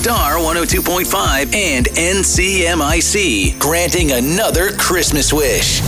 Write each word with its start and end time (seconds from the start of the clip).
Star 0.00 0.34
102.5 0.36 1.54
and 1.54 1.86
NCMIC, 1.86 3.58
granting 3.58 4.12
another 4.12 4.70
Christmas 4.72 5.32
wish. 5.32 5.80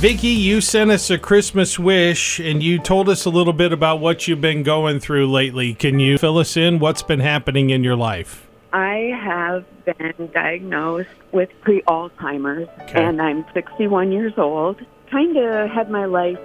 Vicky, 0.00 0.28
you 0.28 0.60
sent 0.60 0.90
us 0.90 1.10
a 1.10 1.18
Christmas 1.18 1.78
wish 1.78 2.40
and 2.40 2.62
you 2.62 2.78
told 2.78 3.08
us 3.08 3.24
a 3.24 3.30
little 3.30 3.52
bit 3.52 3.72
about 3.72 4.00
what 4.00 4.26
you've 4.26 4.40
been 4.40 4.62
going 4.62 4.98
through 4.98 5.30
lately. 5.30 5.74
Can 5.74 6.00
you 6.00 6.16
fill 6.18 6.38
us 6.38 6.56
in? 6.56 6.78
What's 6.78 7.02
been 7.02 7.20
happening 7.20 7.70
in 7.70 7.84
your 7.84 7.96
life? 7.96 8.48
I 8.72 9.12
have 9.22 9.64
been 9.84 10.30
diagnosed 10.32 11.10
with 11.32 11.50
pre 11.60 11.82
Alzheimer's 11.82 12.68
Okay. 12.84 13.04
and 13.04 13.20
I'm 13.20 13.44
61 13.52 14.10
years 14.10 14.32
old. 14.38 14.80
Kind 15.10 15.36
of 15.36 15.70
had 15.70 15.90
my 15.90 16.06
life 16.06 16.38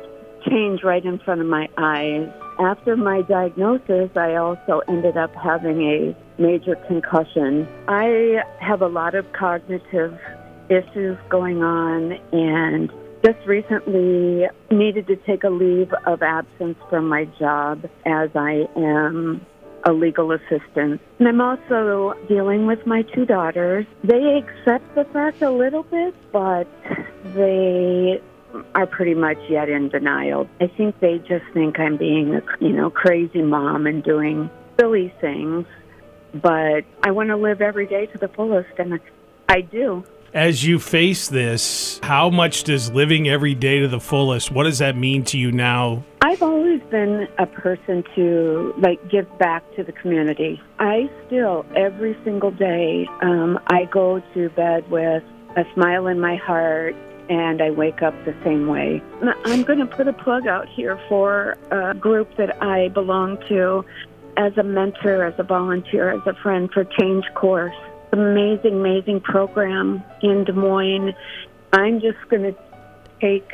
change 0.47 0.83
right 0.83 1.03
in 1.03 1.17
front 1.19 1.39
of 1.41 1.47
my 1.47 1.69
eyes. 1.77 2.27
After 2.59 2.95
my 2.97 3.21
diagnosis, 3.21 4.09
I 4.15 4.35
also 4.35 4.81
ended 4.87 5.15
up 5.17 5.33
having 5.33 5.81
a 5.81 6.15
major 6.39 6.75
concussion. 6.87 7.67
I 7.87 8.43
have 8.59 8.81
a 8.81 8.87
lot 8.87 9.15
of 9.15 9.31
cognitive 9.33 10.17
issues 10.69 11.17
going 11.29 11.63
on 11.63 12.13
and 12.31 12.91
just 13.23 13.39
recently 13.47 14.47
needed 14.69 15.07
to 15.07 15.15
take 15.15 15.43
a 15.43 15.49
leave 15.49 15.93
of 16.05 16.21
absence 16.21 16.77
from 16.89 17.07
my 17.07 17.25
job 17.39 17.89
as 18.05 18.29
I 18.35 18.67
am 18.75 19.45
a 19.85 19.93
legal 19.93 20.31
assistant. 20.31 21.01
And 21.19 21.27
I'm 21.27 21.41
also 21.41 22.13
dealing 22.27 22.65
with 22.67 22.85
my 22.85 23.03
two 23.03 23.25
daughters. 23.25 23.85
They 24.03 24.37
accept 24.37 24.95
the 24.95 25.05
fact 25.05 25.41
a 25.41 25.51
little 25.51 25.83
bit, 25.83 26.13
but 26.31 26.67
they 27.33 28.21
are 28.75 28.85
pretty 28.85 29.13
much 29.13 29.37
yet 29.49 29.69
in 29.69 29.89
denial. 29.89 30.47
I 30.59 30.67
think 30.67 30.99
they 30.99 31.19
just 31.19 31.45
think 31.53 31.79
I'm 31.79 31.97
being 31.97 32.35
a, 32.35 32.41
you 32.59 32.73
know, 32.73 32.89
crazy 32.89 33.41
mom 33.41 33.87
and 33.87 34.03
doing 34.03 34.49
silly 34.79 35.13
things, 35.21 35.65
but 36.41 36.85
I 37.03 37.11
want 37.11 37.29
to 37.29 37.37
live 37.37 37.61
every 37.61 37.87
day 37.87 38.05
to 38.07 38.17
the 38.17 38.27
fullest 38.27 38.69
and 38.77 38.99
I 39.49 39.61
do. 39.61 40.03
As 40.33 40.65
you 40.65 40.77
face 40.77 41.29
this, 41.29 41.99
how 42.03 42.29
much 42.29 42.63
does 42.63 42.91
living 42.91 43.27
every 43.27 43.55
day 43.55 43.79
to 43.79 43.87
the 43.87 43.99
fullest, 43.99 44.51
what 44.51 44.63
does 44.63 44.79
that 44.79 44.95
mean 44.95 45.23
to 45.25 45.37
you 45.37 45.51
now? 45.51 46.03
I've 46.21 46.43
always 46.43 46.81
been 46.91 47.27
a 47.39 47.45
person 47.45 48.03
to 48.15 48.73
like 48.77 49.09
give 49.09 49.25
back 49.39 49.63
to 49.75 49.83
the 49.83 49.93
community. 49.93 50.61
I 50.79 51.09
still 51.25 51.65
every 51.75 52.17
single 52.23 52.51
day 52.51 53.07
um, 53.21 53.57
I 53.67 53.85
go 53.85 54.21
to 54.33 54.49
bed 54.49 54.89
with 54.91 55.23
a 55.55 55.65
smile 55.73 56.07
in 56.07 56.19
my 56.19 56.35
heart 56.35 56.95
and 57.29 57.61
I 57.61 57.71
wake 57.71 58.01
up 58.01 58.13
the 58.25 58.35
same 58.43 58.67
way. 58.67 59.01
I'm 59.45 59.63
going 59.63 59.79
to 59.79 59.85
put 59.85 60.07
a 60.07 60.13
plug 60.13 60.47
out 60.47 60.67
here 60.67 60.99
for 61.09 61.57
a 61.71 61.93
group 61.93 62.35
that 62.37 62.61
I 62.61 62.89
belong 62.89 63.37
to 63.49 63.83
as 64.37 64.55
a 64.57 64.63
mentor, 64.63 65.25
as 65.25 65.33
a 65.39 65.43
volunteer, 65.43 66.09
as 66.11 66.21
a 66.27 66.33
friend 66.35 66.69
for 66.71 66.85
Change 66.85 67.25
Course. 67.33 67.75
Amazing, 68.13 68.75
amazing 68.75 69.19
program 69.19 70.03
in 70.21 70.43
Des 70.45 70.53
Moines. 70.53 71.13
I'm 71.73 71.99
just 71.99 72.17
going 72.29 72.43
to 72.43 72.55
take 73.19 73.49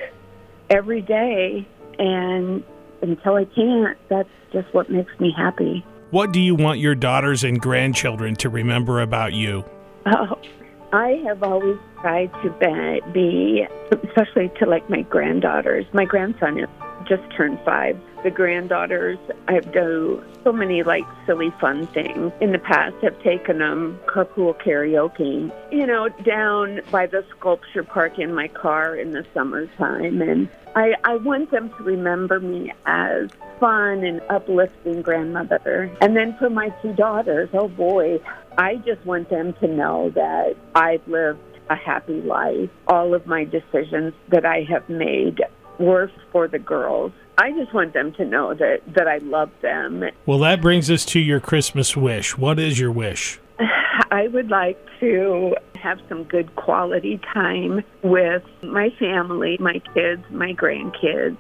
every 0.70 1.02
day 1.02 1.68
and 1.98 2.64
until 3.02 3.36
I 3.36 3.46
can't, 3.46 3.98
that's 4.10 4.30
just 4.52 4.74
what 4.74 4.90
makes 4.90 5.12
me 5.20 5.34
happy. 5.36 5.86
What 6.12 6.32
do 6.32 6.40
you 6.40 6.56
want 6.56 6.80
your 6.80 6.96
daughters 6.96 7.44
and 7.44 7.60
grandchildren 7.60 8.36
to 8.36 8.50
remember 8.50 9.02
about 9.02 9.34
you? 9.34 9.66
Oh, 10.06 10.38
I 10.92 11.22
have 11.26 11.42
always 11.42 11.78
tried 12.02 12.32
to 12.44 12.50
be, 12.60 13.12
be, 13.12 13.68
especially 14.08 14.52
to 14.60 14.66
like 14.68 14.88
my 14.90 15.02
granddaughters. 15.02 15.86
My 15.92 16.06
grandson 16.06 16.68
just 17.08 17.24
turned 17.36 17.60
five. 17.66 18.00
The 18.24 18.32
granddaughters, 18.32 19.18
I've 19.50 19.70
done 19.74 20.24
so 20.46 20.54
many 20.54 20.82
like 20.84 21.04
silly 21.26 21.52
fun 21.60 21.88
things. 21.88 22.32
In 22.40 22.54
the 22.54 22.60
past, 22.60 22.96
have 23.04 23.22
taken 23.22 23.60
them 23.60 24.00
carpool 24.06 24.58
karaoke, 24.62 25.52
you 25.72 25.86
know, 25.86 26.08
down 26.08 26.80
by 26.90 27.06
the 27.06 27.26
sculpture 27.32 27.84
park 27.84 28.20
in 28.20 28.34
my 28.34 28.48
car 28.48 28.96
in 28.96 29.12
the 29.12 29.26
summertime. 29.34 30.22
And 30.22 30.48
I, 30.74 30.94
I 31.04 31.18
want 31.18 31.52
them 31.52 31.70
to 31.78 31.84
remember 31.84 32.40
me 32.40 32.72
as 32.86 33.30
fun 33.60 34.06
and 34.06 34.22
uplifting 34.30 35.02
grandmother. 35.02 35.92
And 36.00 36.16
then 36.16 36.38
for 36.38 36.50
my 36.50 36.70
two 36.82 36.94
daughters, 36.94 37.50
oh 37.52 37.68
boy, 37.68 38.20
I 38.58 38.78
just 38.78 39.06
want 39.06 39.30
them 39.30 39.52
to 39.60 39.68
know 39.68 40.12
that 40.12 40.56
I've 40.76 41.06
lived 41.10 41.42
a 41.70 41.76
happy 41.76 42.22
life. 42.22 42.70
All 42.88 43.14
of 43.14 43.26
my 43.26 43.46
decisions 43.46 44.14
that 44.30 44.46
I 44.46 44.64
have 44.70 44.88
made 44.90 45.42
were 45.80 46.12
for 46.32 46.48
the 46.48 46.60
girls. 46.60 47.12
I 47.38 47.52
just 47.52 47.74
want 47.74 47.94
them 47.94 48.14
to 48.14 48.26
know 48.26 48.54
that, 48.54 48.82
that 48.96 49.08
I 49.08 49.18
love 49.20 49.50
them. 49.62 50.04
Well, 50.26 50.40
that 50.40 50.62
brings 50.62 50.92
us 50.92 51.04
to 51.06 51.20
your 51.20 51.40
Christmas 51.40 51.98
wish. 51.98 52.38
What 52.38 52.60
is 52.60 52.80
your 52.80 52.92
wish? 52.92 53.40
I 54.12 54.28
would 54.28 54.50
like 54.50 54.78
to 55.00 55.56
have 55.76 56.00
some 56.08 56.24
good 56.24 56.56
quality 56.56 57.20
time 57.34 57.84
with 58.04 58.44
my 58.62 58.90
family, 59.00 59.58
my 59.60 59.82
kids, 59.94 60.24
my 60.30 60.54
grandkids, 60.54 61.38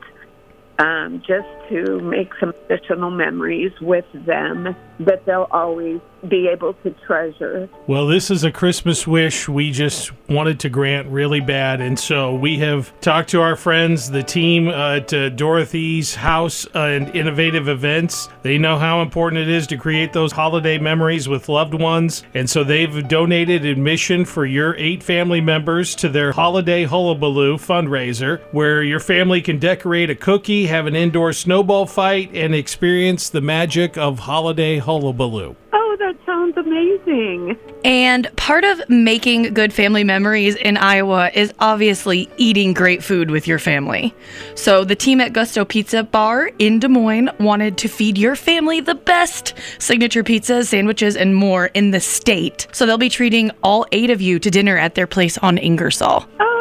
um, 0.79 1.21
just 1.25 1.47
to 1.69 1.99
make 2.01 2.31
some 2.39 2.53
additional 2.65 3.11
memories 3.11 3.71
with 3.79 4.05
them 4.13 4.75
that 4.99 5.25
they'll 5.25 5.47
always 5.51 6.01
be 6.27 6.47
able 6.47 6.73
to 6.75 6.91
treasure. 7.05 7.69
Well, 7.87 8.07
this 8.07 8.31
is 8.31 8.43
a 8.43 8.51
Christmas 8.51 9.05
wish 9.05 9.49
we 9.49 9.71
just 9.71 10.11
wanted 10.29 10.59
to 10.61 10.69
grant 10.69 11.07
really 11.09 11.41
bad. 11.41 11.81
And 11.81 11.97
so 11.97 12.35
we 12.35 12.57
have 12.59 12.97
talked 13.01 13.29
to 13.29 13.41
our 13.41 13.55
friends, 13.55 14.09
the 14.09 14.23
team 14.23 14.69
at 14.69 15.13
uh, 15.13 15.29
Dorothy's 15.29 16.15
House 16.15 16.65
uh, 16.73 16.79
and 16.79 17.15
Innovative 17.15 17.67
Events. 17.67 18.29
They 18.41 18.57
know 18.57 18.77
how 18.77 19.01
important 19.01 19.41
it 19.41 19.49
is 19.49 19.67
to 19.67 19.77
create 19.77 20.13
those 20.13 20.31
holiday 20.31 20.77
memories 20.77 21.27
with 21.27 21.49
loved 21.49 21.73
ones. 21.73 22.23
And 22.33 22.49
so 22.49 22.63
they've 22.63 23.07
donated 23.07 23.65
admission 23.65 24.25
for 24.25 24.45
your 24.45 24.75
eight 24.75 25.03
family 25.03 25.41
members 25.41 25.95
to 25.95 26.09
their 26.09 26.31
Holiday 26.31 26.83
Hullabaloo 26.85 27.57
fundraiser, 27.57 28.41
where 28.51 28.81
your 28.83 28.99
family 28.99 29.41
can 29.41 29.59
decorate 29.59 30.09
a 30.09 30.15
cookie, 30.15 30.67
have 30.67 30.87
an 30.87 30.95
indoor 30.95 31.33
snowball 31.33 31.85
fight, 31.85 32.31
and 32.33 32.55
experience 32.55 33.29
the 33.29 33.41
magic 33.41 33.97
of 33.97 34.19
Holiday 34.19 34.77
Hullabaloo. 34.77 35.55
Amazing. 36.73 37.59
And 37.85 38.35
part 38.35 38.63
of 38.63 38.81
making 38.89 39.53
good 39.53 39.71
family 39.71 40.03
memories 40.03 40.55
in 40.55 40.75
Iowa 40.77 41.29
is 41.33 41.53
obviously 41.59 42.29
eating 42.37 42.73
great 42.73 43.03
food 43.03 43.29
with 43.29 43.47
your 43.47 43.59
family. 43.59 44.15
So 44.55 44.83
the 44.83 44.95
team 44.95 45.21
at 45.21 45.33
Gusto 45.33 45.65
Pizza 45.65 46.01
Bar 46.01 46.49
in 46.57 46.79
Des 46.79 46.87
Moines 46.87 47.29
wanted 47.39 47.77
to 47.79 47.87
feed 47.87 48.17
your 48.17 48.35
family 48.35 48.79
the 48.81 48.95
best 48.95 49.53
signature 49.77 50.23
pizzas, 50.23 50.65
sandwiches, 50.65 51.15
and 51.15 51.35
more 51.35 51.67
in 51.75 51.91
the 51.91 51.99
state. 51.99 52.67
So 52.71 52.87
they'll 52.87 52.97
be 52.97 53.09
treating 53.09 53.51
all 53.61 53.85
eight 53.91 54.09
of 54.09 54.19
you 54.19 54.39
to 54.39 54.49
dinner 54.49 54.75
at 54.75 54.95
their 54.95 55.07
place 55.07 55.37
on 55.37 55.59
Ingersoll. 55.59 56.25
Oh, 56.39 56.52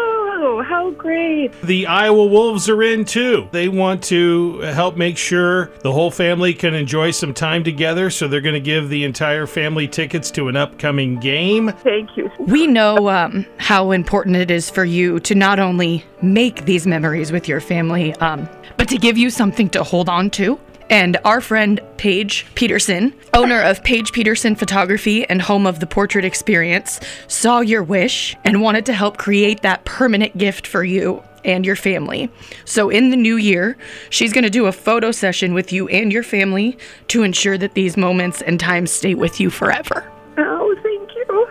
great. 0.93 1.51
The 1.63 1.87
Iowa 1.87 2.27
Wolves 2.27 2.69
are 2.69 2.83
in 2.83 3.05
too. 3.05 3.49
They 3.53 3.69
want 3.69 4.03
to 4.05 4.59
help 4.61 4.97
make 4.97 5.19
sure 5.19 5.67
the 5.81 5.93
whole 5.93 6.11
family 6.11 6.55
can 6.55 6.75
enjoy 6.75 7.11
some 7.11 7.35
time 7.35 7.65
together, 7.65 8.11
so 8.11 8.29
they're 8.29 8.41
going 8.41 8.55
to 8.55 8.61
give 8.61 8.89
the 8.89 9.05
entire 9.05 9.47
family 9.47 9.89
tickets 9.89 10.31
to 10.33 10.49
an 10.49 10.57
upcoming 10.57 11.19
game. 11.21 11.73
Thank 11.83 12.17
you. 12.17 12.31
We 12.39 12.67
know 12.67 13.09
um, 13.09 13.47
how 13.59 13.91
important 13.91 14.37
it 14.37 14.51
is 14.51 14.71
for 14.71 14.85
you 14.85 15.21
to 15.21 15.35
not 15.35 15.59
only 15.59 16.05
make 16.23 16.65
these 16.65 16.87
memories 16.87 17.33
with 17.33 17.49
your 17.49 17.61
family, 17.61 18.15
um, 18.17 18.49
but 18.77 18.89
to 18.89 18.99
give 18.99 19.19
you 19.19 19.31
something 19.31 19.69
to 19.71 19.83
hold 19.83 20.09
on 20.09 20.31
to. 20.31 20.59
And 20.93 21.17
our 21.25 21.41
friend 21.41 21.81
Paige 21.97 22.45
Peterson, 22.55 23.15
owner 23.33 23.63
of 23.63 23.83
Paige 23.83 24.13
Peterson 24.13 24.55
Photography 24.55 25.27
and 25.27 25.41
home 25.41 25.67
of 25.67 25.81
the 25.81 25.87
Portrait 25.87 26.23
Experience, 26.23 27.01
saw 27.29 27.61
your 27.61 27.83
wish 27.83 28.37
and 28.45 28.61
wanted 28.61 28.85
to 28.85 28.93
help 28.93 29.17
create 29.17 29.63
that 29.63 29.87
permanent 29.87 30.37
gift 30.37 30.67
for 30.67 30.85
you 30.85 31.23
and 31.47 31.65
your 31.65 31.77
family. 31.77 32.31
So, 32.67 32.91
in 32.91 33.09
the 33.09 33.17
new 33.17 33.37
year, 33.37 33.79
she's 34.11 34.35
going 34.35 34.45
to 34.45 34.51
do 34.51 34.67
a 34.67 34.73
photo 34.73 35.13
session 35.13 35.55
with 35.55 35.73
you 35.73 35.89
and 35.89 36.13
your 36.13 36.23
family 36.23 36.77
to 37.09 37.23
ensure 37.23 37.57
that 37.57 37.73
these 37.73 37.97
moments 37.97 38.43
and 38.43 38.61
times 38.61 38.91
stay 38.91 39.15
with 39.15 39.41
you 39.41 39.49
forever. 39.49 40.07
Oh, 40.37 40.77
thank 40.83 41.15
you. 41.15 41.49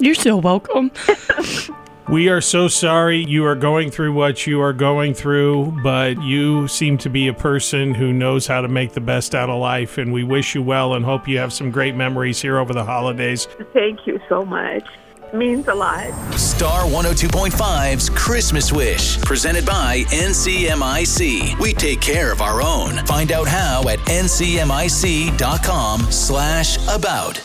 You're 0.00 0.16
so 0.16 0.36
welcome. 0.36 0.90
We 2.08 2.28
are 2.28 2.40
so 2.40 2.68
sorry 2.68 3.24
you 3.24 3.44
are 3.46 3.56
going 3.56 3.90
through 3.90 4.12
what 4.12 4.46
you 4.46 4.60
are 4.60 4.72
going 4.72 5.12
through, 5.12 5.76
but 5.82 6.22
you 6.22 6.68
seem 6.68 6.98
to 6.98 7.10
be 7.10 7.26
a 7.26 7.34
person 7.34 7.94
who 7.94 8.12
knows 8.12 8.46
how 8.46 8.60
to 8.60 8.68
make 8.68 8.92
the 8.92 9.00
best 9.00 9.34
out 9.34 9.50
of 9.50 9.58
life, 9.58 9.98
and 9.98 10.12
we 10.12 10.22
wish 10.22 10.54
you 10.54 10.62
well 10.62 10.94
and 10.94 11.04
hope 11.04 11.26
you 11.26 11.38
have 11.38 11.52
some 11.52 11.72
great 11.72 11.96
memories 11.96 12.40
here 12.40 12.58
over 12.58 12.72
the 12.72 12.84
holidays. 12.84 13.48
Thank 13.72 14.06
you 14.06 14.20
so 14.28 14.44
much. 14.44 14.84
It 15.16 15.34
means 15.34 15.66
a 15.66 15.74
lot. 15.74 16.12
Star 16.34 16.84
102.5's 16.84 18.10
Christmas 18.10 18.72
Wish, 18.72 19.20
presented 19.22 19.66
by 19.66 20.04
NCMIC. 20.10 21.58
We 21.58 21.72
take 21.72 22.00
care 22.00 22.30
of 22.30 22.40
our 22.40 22.62
own. 22.62 23.04
Find 23.06 23.32
out 23.32 23.48
how 23.48 23.88
at 23.88 23.98
ncmic.com 23.98 25.32
slash 26.12 26.76
about. 26.88 27.42